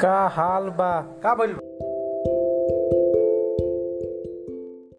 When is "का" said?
0.00-0.16, 1.22-1.34